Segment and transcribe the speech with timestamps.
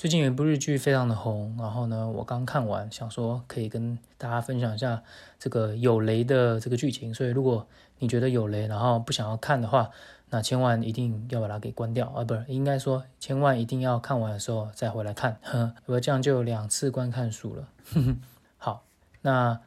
[0.00, 5.02] 最近有一部日剧非常的红，然后呢，我刚看完，想说可以跟大家分享一下
[5.38, 7.12] 这个有雷的这个剧情。
[7.12, 7.66] 所以如果
[7.98, 9.90] 你觉得有雷，然后不想要看的话，
[10.30, 12.24] 那千万一定要把它给关掉啊！
[12.24, 17.68] 不是，应该说千万一定要看完的时候再回来看，呵，我这样就有两次观看数了。
[18.56, 18.82] 好，
[19.20, 19.60] 那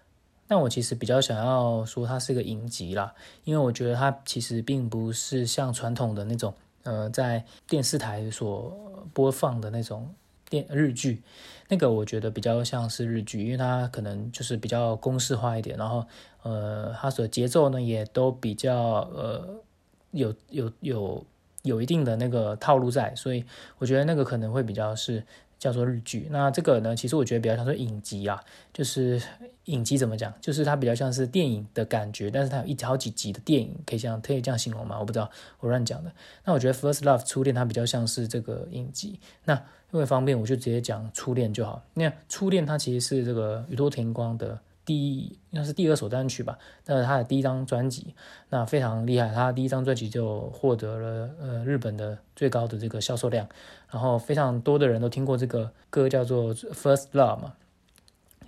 [0.47, 3.13] 那我其实比较想要说它是个影集啦，
[3.43, 8.75] 因为我觉得它其实并不是像传统的那种呃在电视台所
[9.13, 10.11] 播放的那种。
[10.53, 11.23] 电日剧，
[11.67, 16.05] 那个我觉得比较像是日剧，因为它可能就是比较公式化一点，然后
[16.43, 18.75] 呃，它所节奏呢也都比较
[19.15, 19.63] 呃
[20.11, 21.25] 有有有
[21.63, 23.43] 有一定的那个套路在，所以
[23.79, 25.23] 我觉得那个可能会比较是
[25.63, 26.27] 叫做日剧。
[26.29, 28.37] 那这个呢，其实我觉得比较像是影集啊，
[28.73, 29.21] 就是
[29.65, 34.99] 影集怎么讲，就是它比较像是电影的感觉，但是它有一好几集的电影，可以这样可以这样形容吗？
[34.99, 36.11] 我不知道，我乱讲的。
[36.43, 39.61] 那我觉得《First Love》初恋它比较像是这个影集，那。
[39.93, 41.79] 因为方便，我就直接讲初恋就好。
[41.93, 46.57] 那初恋它其实是这个宇多田光的第，应该是第二首单曲吧。
[46.85, 48.13] 那是他的第一张专辑，
[48.49, 49.33] 那非常厉害。
[49.33, 53.47] 他第一张专辑就获得了呃日本的最高的这个销售量，
[53.91, 57.53] 然后非常多的人都听过这个歌，叫做《First Love》嘛，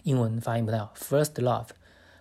[0.03, 1.65] 英文发音不太好，《First Love》。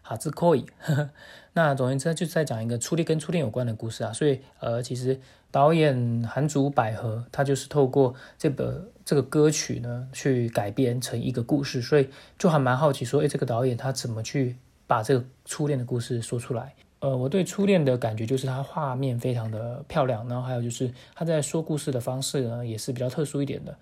[0.06, 0.66] 哈兹可以，
[1.54, 5.18] 那总而言之就是在讲一个初恋跟初恋有关的故事啊，所以呃，其实
[5.50, 16.74] 导演韩竹百合他就是透过这个这个歌曲呢去改编成一个故事，所以就还蛮好奇说，哎，这个导演他怎么去把这个初恋的故事说出来？
[17.00, 23.76] 呃，我对初恋的感觉就是它画面非常的漂亮，然后还有就是他在说故事的方式呢也是比较特殊一点的。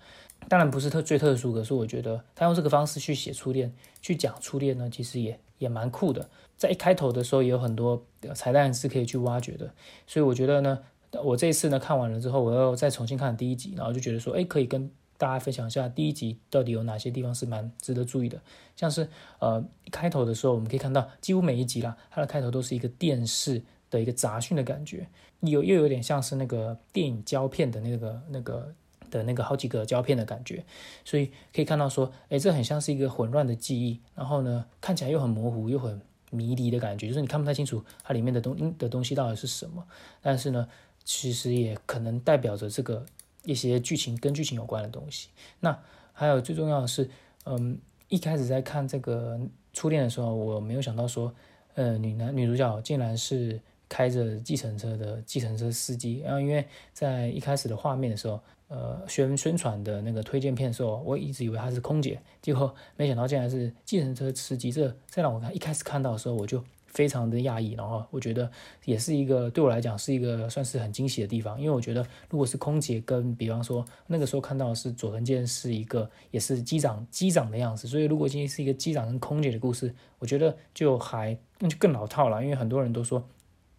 [0.49, 6.29] 当然不是特最特殊，可是我觉得他用这个方式去写初恋，去讲初恋呢，其实也也蛮酷的。
[6.55, 9.73] 在一开头的时候也有很多彩蛋是可以去挖掘的，
[10.05, 10.79] 所以我觉得呢，
[11.23, 18.39] 我这一次呢看完了之后，我又再重新看第一集，然后就觉得说，哎，可以跟大家分享一下第一集到底有哪些地方是蛮值得注意的。
[18.75, 19.07] 像是
[19.39, 25.07] 呃开头的时候，我们可以看到几乎每一集啦，它的开头都是一个电视的一个杂讯的感觉，
[25.41, 28.73] 有又有点像是那个电影胶片的那个那个。
[29.13, 30.65] 的那个好几个胶片的感觉，
[31.05, 36.01] 所以可以看到说，哎，这很像是一个混乱的记忆，然后呢，看起来又很模糊，又很
[36.31, 39.85] 迷离的感觉，就是你看不太清楚它里面的东的东西到底是什么。
[40.19, 40.67] 但是呢，
[41.03, 43.05] 其实也可能代表着这个
[43.45, 45.29] 一些剧情跟剧情有关的东西。
[45.59, 45.79] 那
[46.11, 47.07] 还有最重要的是，
[47.45, 47.77] 嗯，
[48.09, 49.39] 一开始在看这个
[49.73, 51.31] 初恋的时候，我没有想到说，
[51.75, 58.41] 呃，女男女主角竟然是开着计程车的计程车司机，然后因为在一开始的画面的时候。
[58.69, 64.71] 呃，宣宣传的那个推荐片的时候，我一直以为她是空姐，结果没想到竟然是计程车司机。
[64.71, 67.73] 这再让我看，一开始看到的时候，我就非常的讶异。
[67.73, 68.49] 然后我觉得
[68.85, 83.23] 也是一个对我来讲是一个算是很惊喜的地方，因为我觉得如果是空姐跟比方说那个时候看到是佐藤健是一个也是机长机长的样子，所以如果今天是一个机长跟空姐的故事，我觉得就还那就更老套了，因为很多人都说。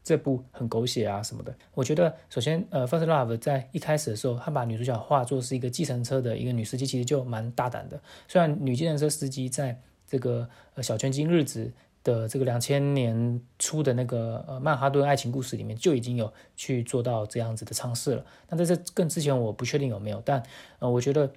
[0.05, 7.99] 这部很狗血啊什么的，我觉得首先，呃，First Love 在一开始的时候，他把女主角化作是一个计程车的一个女司机，其实就蛮大胆的。
[8.29, 11.73] 虽然女计程车司机在这个呃小泉今日子
[12.03, 20.43] 的这个两千年初的那个呃曼哈顿爱情故事里面就已经有去做到这样子的尝试了，那在这更之前我不确定有没有，但
[20.81, 21.33] 呃我觉得，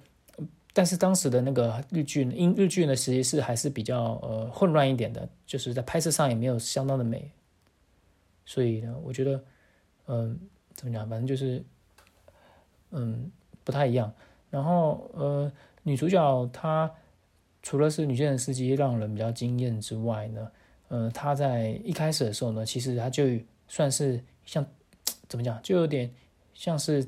[0.74, 7.30] 但是当时的那个日剧，因日剧呢其实是还是比较呃混乱一点的，就是在拍摄上也没有相当的美。
[8.48, 9.44] 所以呢，我觉得，
[10.06, 10.40] 嗯，
[10.74, 11.62] 怎么讲，反正就是，
[12.92, 13.30] 嗯，
[13.62, 14.10] 不太一样。
[14.48, 16.90] 然后，呃，女主角她
[17.62, 20.50] 除了是女性司机让人比较惊艳之外呢，
[20.88, 23.24] 呃，她在一开始的时候呢，其实她就
[23.68, 24.64] 算是像
[25.28, 26.10] 怎么讲，就有点
[26.54, 27.06] 像是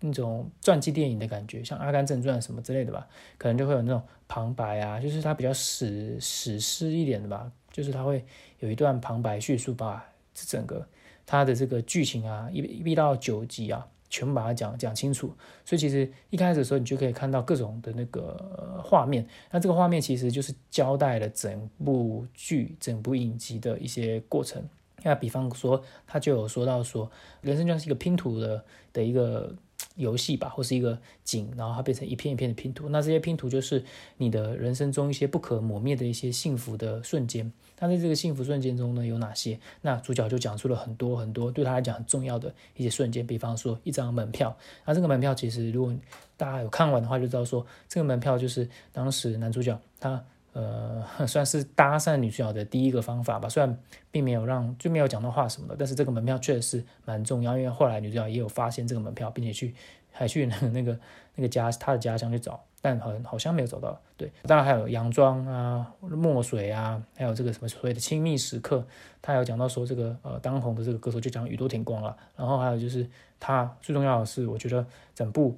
[0.00, 3.06] 那种传记电影的感觉，像《阿甘正传》什么之类的吧，
[3.38, 8.24] 可能就会有那种旁白啊，就是它比较史史诗一点的吧，就是它会
[8.58, 10.08] 有一段旁白叙述吧。
[10.34, 10.86] 这整个
[11.24, 15.34] 它的这个剧情啊，一一到九集啊，全部把它讲讲清楚。
[15.64, 19.26] 所以其实一开始的时候，你就可以看到各种的那个画面。
[19.50, 24.62] 那这个画面其实就是交代了整部剧、整部影集的一些过程。
[25.02, 27.10] 那比方说，他就有说到说，
[27.40, 29.54] 人生就是一个拼图的的一个。
[29.96, 32.88] 游戏吧，或是一个景，然后它变成一片一片的拼图。
[32.88, 33.84] 那这些拼图就是
[34.16, 37.52] 你的人生中一些不可磨灭的一些幸福的瞬间。
[37.82, 39.58] 那在这个幸福瞬间中呢，有哪些？
[39.80, 43.26] 那主角就讲出了很多很多对他来讲很重要的一些瞬间。
[43.26, 44.56] 比方说一张门票，
[44.86, 45.94] 那这个门票其实如果
[46.36, 50.24] 大家有看完的话，就知道说这个门票就是当时男主角他。
[50.54, 53.48] 呃， 算是搭讪女主角的第一个方法吧。
[53.48, 53.78] 虽然
[54.10, 57.56] 并没有让，就没有讲到话什么的，但是这个门票确实是蛮重要。
[57.56, 59.74] 因为后来女主角也有发现这个门票，并且去
[60.10, 60.98] 还去那个
[61.36, 63.98] 那个家他的家乡去找但好像好像没有找到。
[64.18, 68.84] 对，当然还有洋装啊、墨水啊，还有这个什么所谓的亲密时刻，
[69.22, 72.14] 他有讲到说这个呃当红的这个歌手就讲宇多田光了。
[72.36, 73.08] 然后还有就是
[73.40, 74.84] 他最重要的是，我觉得
[75.14, 75.56] 整部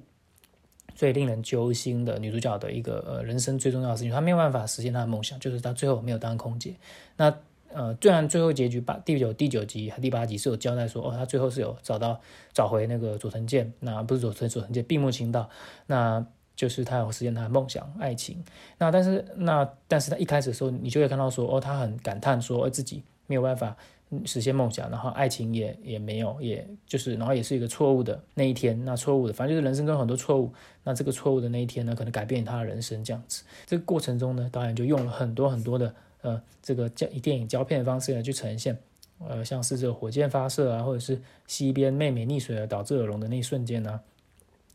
[0.93, 6.75] 最令人揪心的女主角的一个呃人生最重要的事情，她没有办法实现她的梦想，就是她最后没有当空姐。
[7.17, 7.35] 那
[7.73, 12.21] 呃，虽然最后结局八第九第九集和第八集是有交代说，哦，他最后是有找到
[12.53, 15.49] 找回那个佐藤健，那不是佐藤佐藤健，闭目情道，
[15.87, 16.25] 那
[16.55, 18.43] 就是他有实现他的梦想爱情。
[18.77, 23.75] 那但是那但是他一开始的时候，你就会看到说，哦，他很感叹说，自己没有办法
[24.25, 30.53] 实现梦想，然后爱情也也没有，也就是然后也是一个错误的那一天，那错误的，反正就是人生中很多错误，
[30.83, 33.43] 那这个错误的那一天呢，可能改变他的人生这样子。
[33.65, 35.93] 这个过程中呢，导演就用了很多很多的。
[36.21, 38.75] 呃，这个胶以电影胶片的方式来去呈现，
[39.19, 43.99] 呃，像是这个火箭发射啊，或者是西边妹妹溺水而导致耳聋的那一瞬间呢，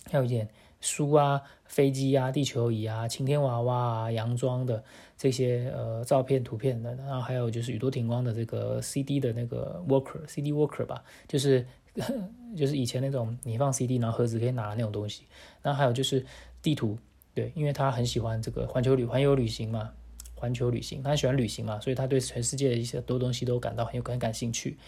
[0.09, 0.49] 还有一点
[0.81, 4.83] 书啊、飞机啊、地球仪啊、晴天娃娃啊、洋装的
[5.17, 11.67] 这些呃照片、图片的，然后还有就是宇多田光的这个 CD 的那个 worker，CD worker 吧，就是
[12.57, 15.25] 就是以前那种你放 CD 然后盒子可以拿的那种东西，
[15.63, 16.25] 然后还有就是
[16.63, 16.99] 地图，
[17.35, 19.93] 对，因为他很喜欢这个环球旅环游旅行嘛。
[20.41, 24.79] 环球旅行，他喜欢旅行嘛，所以他对全世界的一些多东西都感到很有很感兴趣。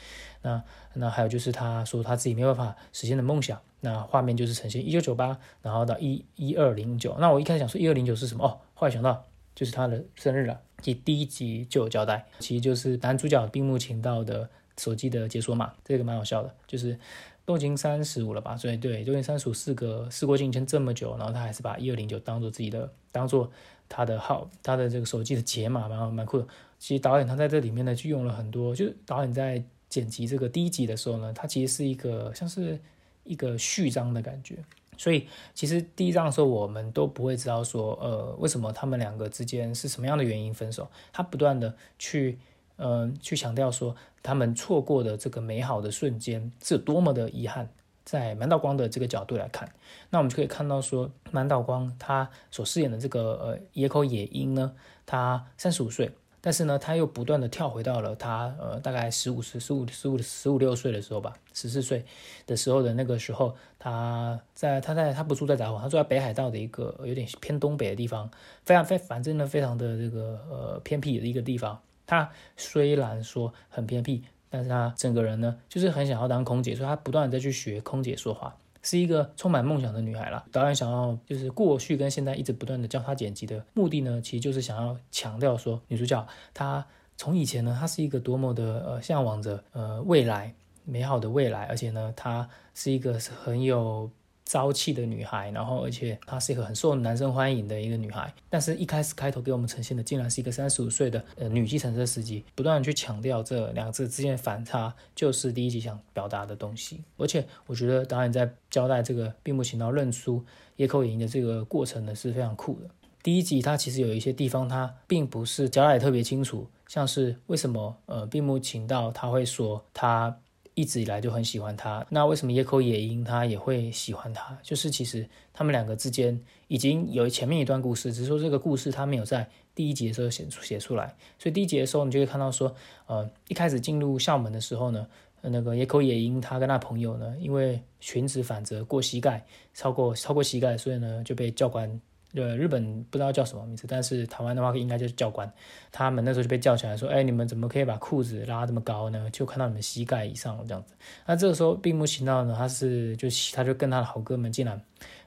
[0.41, 0.61] 那
[0.95, 3.61] 那还有就是他说他自己没有办法实现的梦想。
[3.85, 7.17] 那画面就是呈现一九九八，然后到一一二零九。
[7.19, 8.45] 那我一开始想说一二零九是什么？
[8.45, 10.61] 哦，后来想到就是他的生日了。
[10.81, 14.49] 第第一集就有交代，其实就是男主角冰木晴道的
[14.79, 16.55] 手机的解锁码，这个蛮好笑的。
[16.67, 16.99] 就是
[17.45, 18.57] 都已经三十五了吧？
[18.57, 23.51] 所以对，都已经三十五，四个事过境迁这么久，然后他还是把一二零九当做自己的，当做。
[23.95, 26.47] 他的号，他的这个手机的解码蛮蛮酷的。
[26.79, 32.81] 其实导演他在这里面呢，就用了很多，就是导演在剪辑这个第一集的时候呢，他其实是一个像是
[33.25, 34.57] 一个序章的感觉。
[34.97, 40.89] 所以其实第一章的时候，我们都不会知道说，呃，为什么他们两个之间是什么样的原因分手。
[41.13, 42.39] 他不断的去，
[42.83, 47.69] 嗯，去强调说，他们错过的这个美好的瞬间是有多么的遗憾。
[48.05, 49.73] 在满岛光的这个角度来看，
[50.11, 54.73] 那我们就可以看到说，满岛光他所饰演的这个呃野口野樱呢，
[55.07, 62.05] 他三十五岁，但是呢，他又不断的跳回到了他呃大概十五十十五十五十五六岁的时候吧，十四岁
[62.45, 68.29] 的时候的那个时候，他在他在他不住在札幌，他住在北海道的一个有点偏东北的地方，
[68.65, 71.81] 非常非反正呢非常的这个呃偏僻的一个地方。
[72.07, 74.25] 他虽然说很偏僻。
[74.55, 80.45] 但是她整个人呢，就是很想要当空姐，所以她不断的在去学空姐说话，是一个充满梦想的女孩啦。
[80.53, 94.11] 导演想要就是过去跟现在一直不断的教她剪辑的目的呢，其实就是想要强调说，女主角她从以前呢，她是一个多么的呃向往着呃未来美好的未来，而且呢，她是一个很有。
[94.53, 107.01] 朝气的女孩，然后而且她是一个很受男生欢迎的一个女孩，但是一开始开头给我们呈现的竟然是一个三十五岁的呃女计程车司机，不断的去强调这两个字之间的反差，就是第一集想表达的东西。
[107.17, 110.45] 而且我觉得导演在交代这个并不请到认输
[110.77, 112.91] 野口影的这个过程呢是非常酷的。
[113.23, 120.37] 第一集它其实有一些地方它并不是交代特别清楚，像是为什么呃并不请到他会说他。
[120.75, 124.59] 一直以来就很喜欢他，那为什么野口野樱他也会喜欢他？
[124.63, 131.15] 就是其实他们两个之间已经有前面一段故事，只是说这个故事他没有在第一集的时候写出写出来。
[131.39, 132.75] 所以第一集的时候，你就会看到说，
[133.07, 135.07] 呃，一开始进入校门的时候呢，
[135.43, 142.01] 那个野口野樱他跟他朋友呢，因为裙子反折过膝盖，超过超过膝盖，所以呢就被教官。
[142.35, 145.53] 呃，日本不知道叫什么名字，但是台湾的话应该就是教官。
[145.91, 149.29] 他们那时候就被叫起来说：“哎，你们怎么可以把裤子拉这么高呢？
[149.31, 150.95] 就看到你们膝盖以上这样子。”
[151.27, 154.81] 那这个时候，并木行道呢，他是就他就跟他的好哥们竟然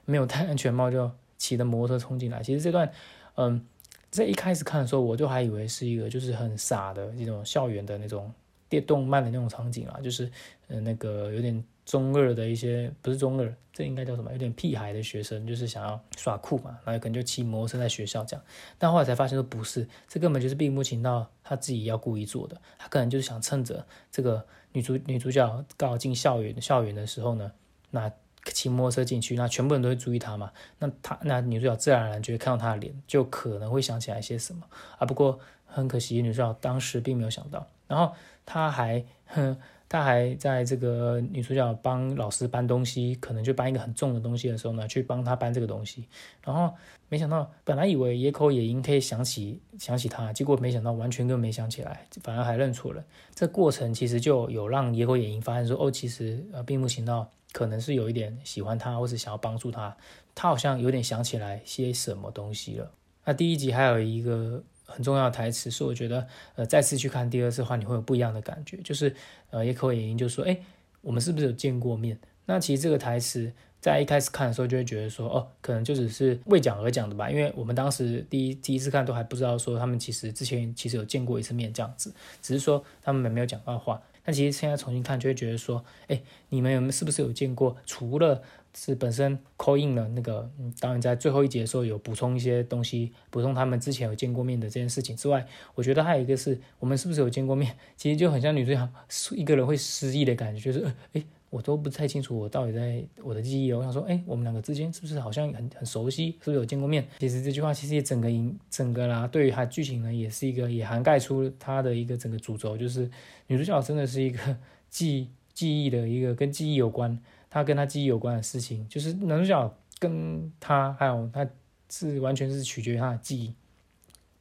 [0.04, 1.08] 没有戴安全帽，就
[1.38, 2.42] 骑着摩托车冲进来。
[2.42, 2.90] 其实这段，
[3.36, 3.64] 嗯，
[4.10, 8.32] 在一开始看的时候，我就还以为是一个就是很傻的这种校园的那种
[8.68, 10.28] 电动漫的那种场景啊，就是
[10.66, 11.64] 呃那个有点。
[11.86, 14.32] 中二的一些不是中二，这应该叫什么？
[14.32, 18.44] 有点屁孩的学生，就是想要耍酷嘛，然后可能就骑摩托车在学校这样。
[18.76, 22.60] 但后来才发现说不是，这根本就是并不情到他自己要故意做的。
[22.76, 27.52] 他可能就是想趁着这个女主女主角刚好进校园校园的时候呢，
[27.92, 28.10] 那
[28.52, 30.50] 骑摩托车进去，那全部人都会注意他嘛。
[30.80, 34.66] 那他那女主角自然而然就会看到他的脸，就可能会想起来一些什么
[34.98, 35.06] 啊。
[35.06, 37.64] 不过很可惜，女主角当时并没有想到。
[37.86, 38.12] 然后
[38.44, 39.56] 他还哼。
[39.88, 46.06] 他还在这个女主角帮老师搬东西，可能就搬一个很重的东西的时候呢，去帮他搬这个东西。
[46.42, 46.74] 然后
[47.08, 53.04] 没想到，本来以为野口野樱可以想起想起他，结果没想到完全都没想起来，反而还认错了。
[53.34, 59.96] 这过程其实就有让野口野樱发现说，哦，其实呃，并不行到可能是有一点喜欢他，或是想要帮助他。
[60.34, 62.90] 他好像有点想起来些什么东西了。
[63.24, 64.62] 那第一集还有一个。
[64.86, 68.78] 很重要的台词是，我觉得，呃，再次去看第二次的话，你会有不一样的感觉。
[68.78, 69.14] 就是，
[69.50, 70.56] 呃，野口野樱就说，哎，
[71.02, 72.18] 我们是不是有见过面？
[72.46, 77.28] 那其实这个台词在一开始看的时候，就会觉得说，哦，可能就只是为讲而讲的吧。
[77.28, 84.00] 因为我们当时第一第一次看都还不知道说他们其实之前其实有见过一次面这样子，只是说他们没有讲到话。
[84.24, 87.76] 但其实现在重新看，就会觉得说，哎，你们有没有是不是有见过？
[87.84, 88.42] 除了
[88.78, 97.74] 是本身 call in 的那个，嗯，当然在最后一节的时候有补充一些东西，补充他们之前有见过面的这件事情之外，我觉得还有一个是我们是不是有见过面？
[97.96, 98.88] 其实就很像女主角
[99.30, 106.32] 一个人会失忆的感觉，就是，哎，我都不太清楚我到底在我的记忆我想说，哎，我们两个之间是不是好像很很熟悉？
[106.32, 107.08] 是不是有见过面？
[107.18, 113.10] 其实这句话其实也整个影整个啦，对于它剧情呢，也是一个也涵盖出它的一个整个主轴，就是
[113.46, 114.38] 女主角真的是一个
[114.90, 117.18] 记记忆的一个跟记忆有关。
[117.48, 121.46] 他跟他记忆有关的事情，就是男主角跟他还有他
[121.88, 123.54] 是完全是取决于他的记忆。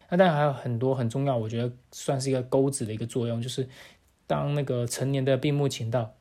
[0.09, 3.67] 那当然还有很多很重要，我觉得算是一个钩子的一个作用，就是
[4.27, 6.13] 当那个成年的病木晴道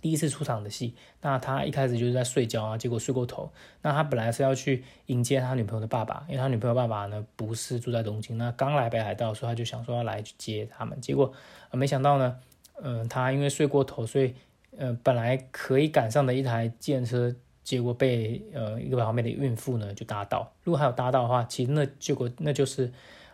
[0.00, 3.52] 第一次出场的戏，那他一开始就是在睡觉啊，结果睡过头。
[3.82, 11.00] 那他本来是要去迎接他女朋友的爸爸，因为他女朋友爸爸呢不是住在东京，那刚来北海道，所以他就想说要来去接他们。
[11.00, 11.32] 结果
[11.72, 12.38] 没想到呢，
[12.82, 14.34] 嗯，他因为睡过头，所以。
[14.78, 20.50] 呃，本来可以赶上的一台电车，结果被呃一个旁边的孕妇呢就搭到。
[20.62, 22.90] 如果还有搭到的话，其实那结果那就是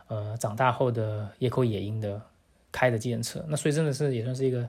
[0.08, 2.20] 呃长大后的野口野樱的
[2.72, 3.44] 开的电车。
[3.48, 4.68] 那所以真的是也算是一个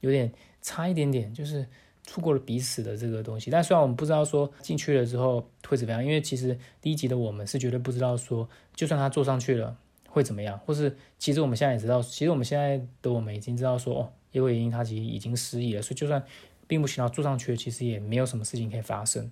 [0.00, 1.66] 有点差一点点，就是
[2.02, 3.50] 错过了彼此的这个东西。
[3.50, 9.76] 但虽然我们不知道说进去了之后会怎么样，因为其实第一集的我们是绝对不知道说，就算他坐上去了
[10.08, 14.12] 会怎么样，或是其实我们现在也知道，其实我们现在的我们已经知道说哦。
[14.32, 16.22] 因为因，他其实已经失忆了，所以就算
[16.66, 19.30] 并不行要住上去，其实也没有什么事情可以发生。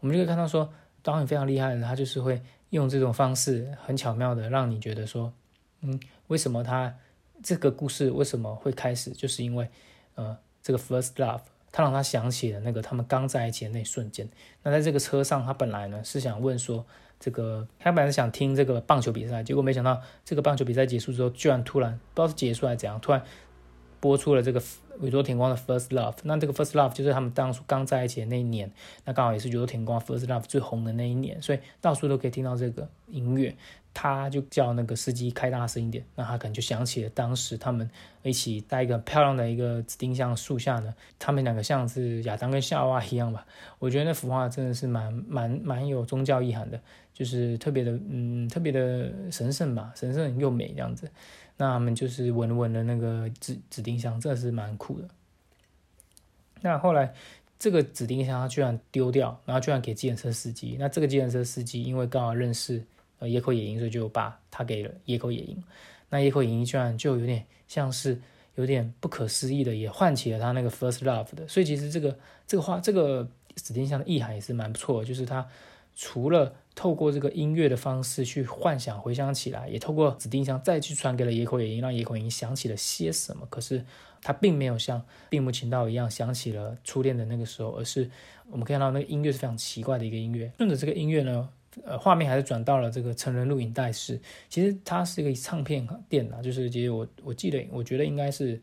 [0.00, 2.40] 我们就可以看到说，导演非常厉害的，他就是会
[2.70, 5.32] 用这种方式，很巧妙的让你觉得说，
[5.80, 6.94] 嗯，为什么他
[7.42, 9.68] 这个故事为什么会开始，就是因为，
[10.14, 11.40] 呃，这个 first love，
[11.72, 14.28] 他让他想起了那个他们刚在一起的那一瞬间。
[14.62, 16.86] 那在这个车上，他本来呢是想问说，
[17.18, 23.24] 这个他本来是想听这个棒球比赛，结果没想到这个棒球比赛结束之后，居然突然不知道是结束还是怎样，突然。
[24.00, 24.62] 播出了这个
[25.00, 28.70] 宇多田光的 First Love，那这个 First Love 就是他们当初刚在一起的那一年，
[29.04, 33.54] 那刚好也是宇多田光 First Love 最红的那一年，所以到处都可以听到这个音乐。
[33.94, 37.90] 他就叫那个司机开大声一点，那他可能就想起了当时他们
[38.22, 43.44] 一起在一个漂亮的一个紫丁香树下呢，他们两个像是亚当跟夏娃一样吧。
[43.80, 46.80] 我觉得那幅画真的是蛮蛮蛮有宗教意涵的，
[47.12, 51.10] 就是特别的嗯特别的神圣吧，神圣又美这样子。
[51.58, 55.08] 那他们就是闻闻的那个紫紫丁香，真的是蛮酷的。
[56.62, 57.12] 那后来
[57.58, 60.76] 这个紫丁香他居然丢掉，然后居然给计程车司机。
[60.78, 62.84] 那这个计程车司机因为刚好认识
[63.18, 65.62] 呃野口野樱，所以就把他给了野口野樱。
[66.10, 68.20] 那野口野樱居然就有点像是
[68.54, 71.46] 有点不可思议的，也唤起了他那个 first love 的。
[71.46, 75.46] 所以其实这个这个话，这个紫丁香的意涵也是蛮不错的，就是他
[75.96, 83.44] 除了透过这个音乐的方式去幻想、回想起来，也透过指定香再去传给了野口野樱，让野口野樱想起了些什么。
[83.50, 83.84] 可是
[84.22, 88.08] 他并没有像并木情道一样想起了初恋的那个时候，而是
[88.48, 90.52] 我们看到那个音乐是非常奇怪的一个音乐。
[90.56, 91.48] 顺着这个音乐呢，
[91.82, 94.20] 呃，画面还是转到了这个成人录影带室。
[94.48, 98.62] 其实它是一个唱片店啊，就是其实我我记得，我觉得应该是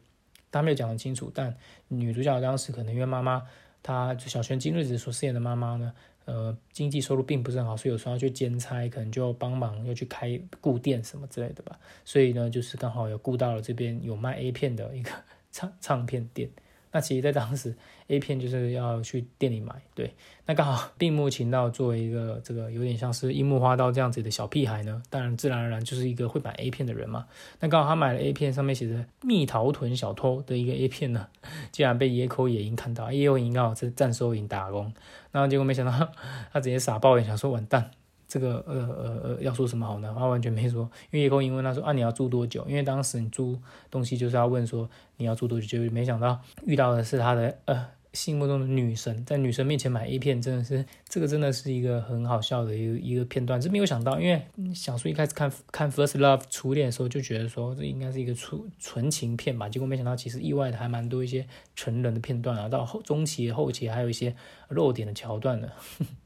[0.49, 1.53] 他没有讲很清楚，但
[1.89, 3.43] 女主角当时可能因为妈妈，
[3.83, 5.91] 她小泉今日子所饰演的妈妈呢。
[6.25, 11.79] 呃，经济收入并不是很好，所以有时候要去兼差，可能就帮忙要去开顾店什么之类的吧。
[12.03, 15.11] 所以呢，就是刚好有顾到了这边有卖 A 片的一个
[15.51, 16.49] 唱唱片店。
[16.95, 17.75] 那其实，在当时
[18.07, 19.75] ，A 片就是要去店里买。
[19.93, 20.13] 对，
[20.45, 27.25] 那刚好病木情道作为一个这个有点像是樱木花道这样子的小屁孩呢，当然自然而然就是一个会买 A 片的人嘛。
[27.59, 31.27] 那刚好他买了 A 片，上面写着“蜜桃臀小偷”的一个 A 片呢，
[31.73, 34.93] 竟然被野口野樱看到，野口野樱刚好在站收银打工，
[35.31, 35.91] 然后结果没想到
[36.53, 37.91] 他直接傻爆眼，想说完蛋。
[38.35, 40.13] 这个呃呃呃要说什么好呢？
[40.17, 42.65] 他完全没说，因为叶公英问他说啊你要住多久？
[42.67, 43.57] 因为当时你租
[43.89, 64.35] 东西就是要问说你要住多久，就没想到遇到的是他的呃心目中的女神，在女神面前买 A 片，真的是这个真的是一个很好笑的一个一个片段，是没有想到，因为小叔一开始看看 First Love 初恋的时候就觉得说这应该是一个纯纯情片吧，结果没想到其实意外的还蛮多一些成人的片段啊，到后中期后期还有一些
[64.67, 65.69] 露点的桥段呢，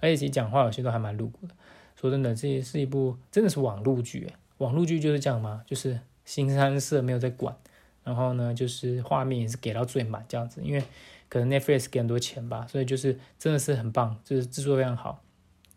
[0.00, 1.54] 而且其实讲话有些都还蛮露骨的。
[1.96, 5.62] 说真的，这也是一部真的是网络剧，网络剧就是这样嘛？
[5.66, 7.54] 就是新三色没有在管。
[8.02, 10.82] 然后呢，就是画面也是给到最满这样子，因为
[11.28, 15.22] 可能 Netflix 给很多钱吧，所以就是真的是很棒，就是制作非常好。